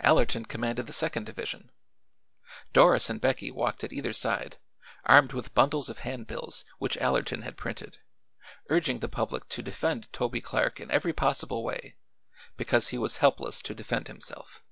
Allerton 0.00 0.44
commanded 0.44 0.88
the 0.88 0.92
Second 0.92 1.24
Division. 1.26 1.70
Doris 2.72 3.08
and 3.08 3.20
Becky 3.20 3.52
walked 3.52 3.84
at 3.84 3.92
either 3.92 4.12
side, 4.12 4.58
armed 5.04 5.32
with 5.32 5.54
bundles 5.54 5.88
of 5.88 6.00
handbills 6.00 6.64
which 6.80 6.96
Allerton 6.96 7.42
had 7.42 7.56
printed, 7.56 7.98
urging 8.70 8.98
the 8.98 9.08
public 9.08 9.48
to 9.50 9.62
defend 9.62 10.12
Toby 10.12 10.40
Clark 10.40 10.80
in 10.80 10.90
every 10.90 11.12
possible 11.12 11.62
way, 11.62 11.94
because 12.56 12.88
he 12.88 12.98
was 12.98 13.18
helpless 13.18 13.62
to 13.62 13.72
defend 13.72 14.08
himself. 14.08 14.64